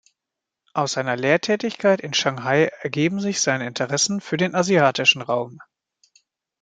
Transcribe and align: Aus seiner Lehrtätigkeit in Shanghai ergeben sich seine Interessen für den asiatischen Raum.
Aus 0.73 0.93
seiner 0.93 1.15
Lehrtätigkeit 1.15 2.01
in 2.01 2.15
Shanghai 2.15 2.71
ergeben 2.79 3.19
sich 3.19 3.39
seine 3.39 3.67
Interessen 3.67 4.19
für 4.19 4.35
den 4.35 4.55
asiatischen 4.55 5.21
Raum. 5.21 5.59